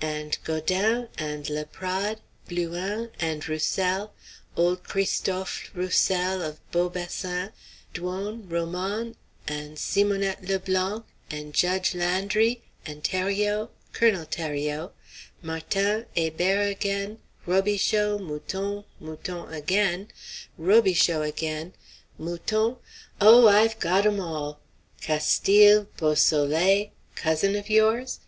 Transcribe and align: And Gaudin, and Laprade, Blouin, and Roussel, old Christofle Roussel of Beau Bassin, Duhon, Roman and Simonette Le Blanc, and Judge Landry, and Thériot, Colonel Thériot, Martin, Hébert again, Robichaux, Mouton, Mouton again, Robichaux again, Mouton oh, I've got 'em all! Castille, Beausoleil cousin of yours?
And 0.00 0.38
Gaudin, 0.44 1.08
and 1.18 1.44
Laprade, 1.50 2.20
Blouin, 2.48 3.10
and 3.18 3.42
Roussel, 3.48 4.14
old 4.56 4.84
Christofle 4.84 5.74
Roussel 5.74 6.40
of 6.40 6.60
Beau 6.70 6.88
Bassin, 6.88 7.50
Duhon, 7.92 8.48
Roman 8.48 9.16
and 9.48 9.76
Simonette 9.76 10.48
Le 10.48 10.60
Blanc, 10.60 11.04
and 11.32 11.52
Judge 11.52 11.96
Landry, 11.96 12.62
and 12.86 13.02
Thériot, 13.02 13.70
Colonel 13.92 14.24
Thériot, 14.24 14.92
Martin, 15.42 16.06
Hébert 16.16 16.70
again, 16.70 17.18
Robichaux, 17.44 18.20
Mouton, 18.20 18.84
Mouton 19.00 19.48
again, 19.52 20.06
Robichaux 20.56 21.26
again, 21.28 21.72
Mouton 22.20 22.76
oh, 23.20 23.48
I've 23.48 23.80
got 23.80 24.06
'em 24.06 24.20
all! 24.20 24.60
Castille, 25.00 25.88
Beausoleil 25.96 26.90
cousin 27.16 27.56
of 27.56 27.68
yours? 27.68 28.20